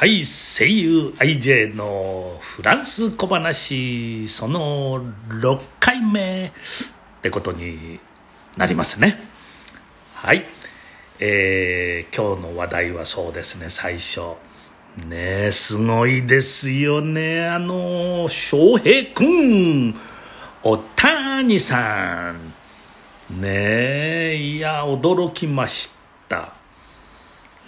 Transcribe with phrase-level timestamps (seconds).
[0.00, 6.50] はい声優 IJ のフランス小話その6回目っ
[7.20, 8.00] てことに
[8.56, 9.18] なりますね。
[10.14, 10.46] はい。
[11.18, 13.66] えー、今日の話題はそうですね。
[13.68, 14.22] 最初。
[15.06, 17.46] ねすごいですよね。
[17.46, 19.94] あの翔平君
[20.62, 23.38] おたにさん。
[23.38, 25.90] ねいや驚きまし
[26.26, 26.54] た。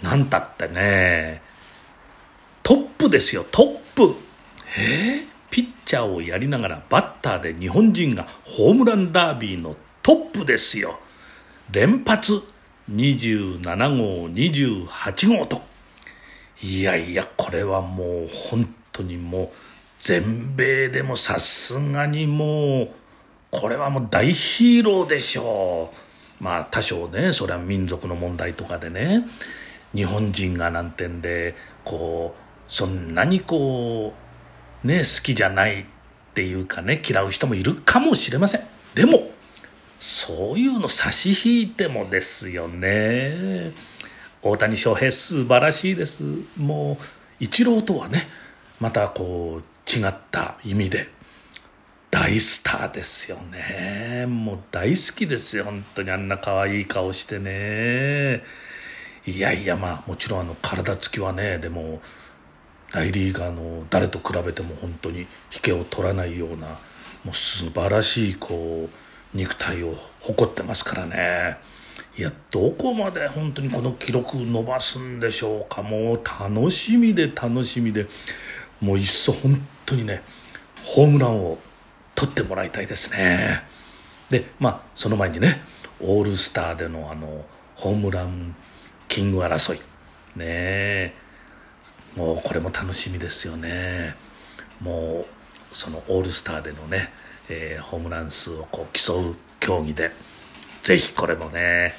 [0.01, 1.52] なんたってね。
[3.03, 3.45] プですよ。
[3.51, 4.15] トップ。
[4.77, 5.21] え？
[5.21, 10.99] ー、ピッチャーをやりながらバッターで日本人がホームランダービーのトップですよ。
[11.71, 12.41] 連発。
[12.91, 13.61] 27
[13.97, 15.61] 号28号と。
[16.61, 19.49] いやいやこれはもう本当にもう
[19.99, 22.89] 全米でもさすがにもう
[23.51, 25.91] これはもう大ヒーローでしょ
[26.39, 26.43] う。
[26.43, 29.25] まあ多少ねそれは民族の問題とかでね。
[29.95, 34.13] 日本人がなんてんでこうそんなにこ
[34.83, 35.85] うね好きじゃないっ
[36.33, 38.61] ていうかね嫌う人もいるかもしれません。
[38.95, 39.29] でも
[39.99, 43.71] そういうの差し引いてもですよね。
[44.41, 46.23] 大谷翔平素晴らしいです。
[46.57, 47.03] もう
[47.39, 48.27] イチローとはね
[48.79, 51.07] またこう違った意味で
[52.11, 54.25] 大スターですよね。
[54.27, 56.11] もう大好きですよ本当に。
[56.11, 58.43] あんな可愛い顔してね。
[59.25, 62.01] いやいやまあもちろんあの体つきはねでも
[62.93, 65.27] 大リーガーの誰と比べても本当に引
[65.63, 66.67] けを取らないような
[67.25, 68.87] もう素晴らしいこ
[69.33, 71.57] う肉体を誇ってますからね。
[72.15, 75.81] いやどこまで本当にこの記録伸ばすんでしょうか。
[75.81, 78.07] もう楽しみで楽しみで。
[78.79, 80.21] もういっそ本当にね
[80.85, 81.57] ホームランを
[82.13, 83.63] 取ってもらいたいですね。
[84.29, 85.63] でまあその前にね
[85.99, 87.43] オールスターでのあの
[87.75, 88.55] ホームラン
[89.07, 89.79] キング争い。
[89.79, 89.83] ね
[90.37, 91.22] え。
[92.15, 94.15] もうこれも楽しみですよね。
[94.81, 95.25] も
[95.71, 97.11] うそのオールスターでのね、
[97.49, 100.11] えー、ホームラン数をこう競う競技で
[100.83, 101.93] ぜひこれもね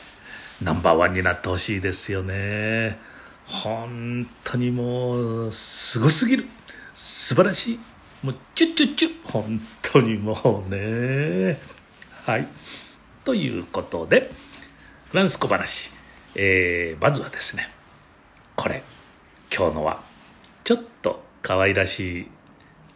[0.63, 2.99] ナンバーワンになってほしいですよね。
[3.47, 6.47] 本当にもうすごすぎる。
[6.95, 7.81] 素晴らしい。
[8.23, 9.09] もうチュッチュッチュ。
[9.09, 11.59] ッ本当にもうね。
[12.25, 12.47] はい。
[13.25, 14.31] ということで
[15.11, 15.93] フランス小話、
[16.35, 17.69] えー、まずはですね
[18.55, 18.83] これ。
[19.57, 20.03] 今日のは
[20.65, 22.27] ちょっと可愛らしい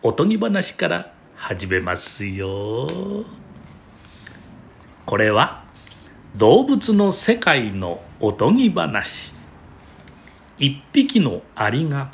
[0.03, 2.89] おとぎ話から始めますよ。
[5.07, 5.63] これは
[6.35, 9.35] 動物の世界のおとぎ話。
[10.59, 12.11] 一匹のアリが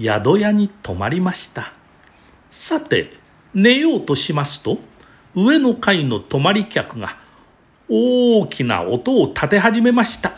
[0.00, 1.74] 宿屋に泊まりました。
[2.50, 3.12] さて
[3.52, 4.78] 寝ようとしますと
[5.34, 7.18] 上の階の泊まり客が
[7.90, 10.32] 大きな音を立て始めました。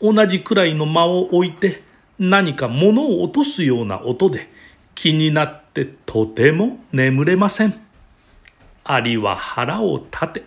[0.00, 1.82] 同じくらいの間を置いて
[2.18, 4.48] 何か物を落とすような音で
[4.94, 7.74] 気になってとても眠れません。
[8.84, 10.44] アリは腹を立て、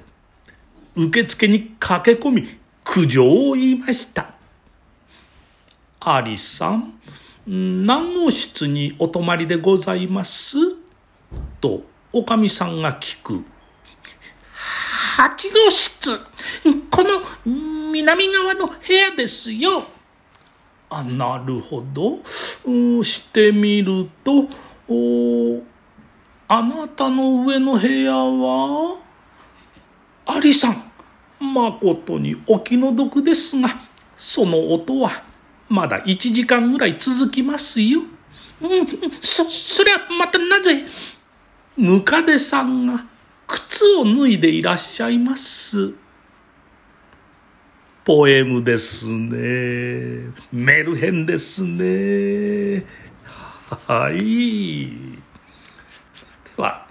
[0.96, 4.34] 受付に駆け込み苦情を言いました。
[6.00, 6.94] アリさん、
[7.46, 10.56] 何号室にお泊まりでございます？
[11.62, 13.44] と、おかみさんが聞く。
[15.18, 16.18] 八号室、
[16.90, 17.22] この
[17.92, 19.84] 南側の部屋ですよ。
[20.90, 22.20] あなるほど、
[22.66, 24.48] うん、してみると
[26.48, 28.98] あなたの上の部屋は
[30.26, 30.84] アリさん
[31.40, 33.70] まことにお気の毒ですが
[34.16, 35.12] その音は
[35.70, 38.02] まだ1時間ぐらい続きますよ。
[38.62, 38.88] うん、
[39.22, 40.84] そ、そりゃまたなぜ
[41.78, 43.06] ムカデさんが
[43.48, 45.94] 靴を脱いでいらっしゃいます。
[48.06, 50.32] ポエムですね。
[50.52, 52.86] メルヘンですね。
[53.88, 54.90] はい。
[54.90, 56.88] では、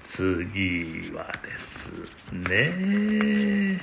[0.00, 1.92] 次はです
[2.32, 3.80] ね。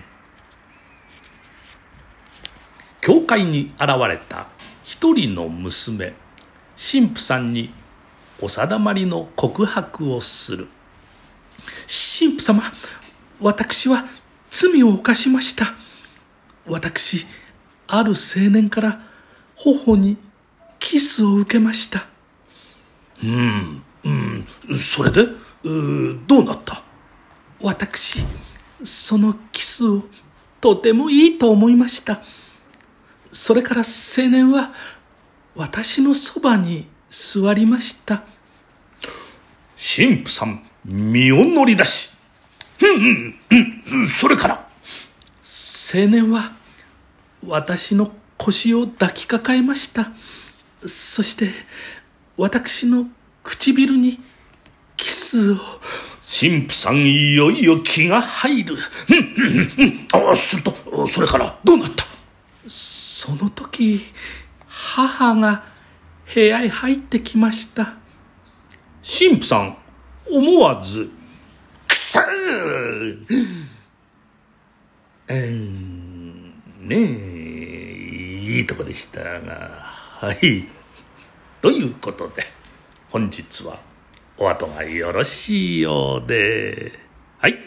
[3.01, 4.47] 教会に現れた
[4.83, 6.13] 一人の娘、
[6.77, 7.71] 神父さんに
[8.39, 10.67] お定まりの告白をする。
[11.87, 12.63] 神父様、
[13.39, 14.05] 私は
[14.49, 15.86] 罪を犯しました。
[16.67, 17.25] 私
[17.87, 19.01] ある青年から
[19.55, 20.17] 頬に
[20.79, 22.05] キスを受けました。
[23.23, 24.47] うんうん
[24.77, 25.27] それで？
[25.63, 26.83] どうなった？
[27.61, 28.19] 私
[28.83, 30.03] そのキスを
[30.61, 32.21] とてもいいと思いました。
[33.31, 34.73] それから青年は
[35.55, 38.23] 私のそばに座りました。
[39.77, 42.15] 神父さん身を乗り出し。
[42.81, 42.89] うん
[43.49, 44.66] うんうんそれから？
[45.93, 46.51] 青年は
[47.45, 50.11] 私の腰を抱きかかえました。
[50.85, 51.49] そして
[52.35, 53.07] 私の
[53.43, 54.19] 唇に
[54.97, 55.55] キスを。
[56.29, 58.75] 神父さんいよいよ気が入る。
[58.75, 62.05] うんうんうんあするとそれからどうなった？
[62.67, 64.01] その時
[64.65, 65.63] 母が
[66.35, 67.95] 部屋へ入ってきました。
[69.01, 69.77] 神父さん
[70.29, 71.09] 思わず
[71.87, 73.17] 「くそー!」
[75.29, 77.97] うんねえ
[78.57, 79.81] いいとこでしたが
[80.19, 80.67] はい。
[81.61, 82.43] ということで
[83.09, 83.77] 本日は
[84.37, 86.93] お後がよろしいようで
[87.39, 87.57] はい。